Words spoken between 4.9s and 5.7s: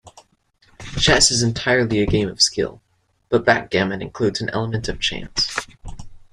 chance